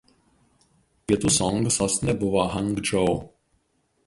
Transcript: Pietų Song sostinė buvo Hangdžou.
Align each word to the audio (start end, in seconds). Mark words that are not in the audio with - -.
Pietų 1.11 1.31
Song 1.35 1.69
sostinė 1.77 2.17
buvo 2.25 2.47
Hangdžou. 2.55 3.15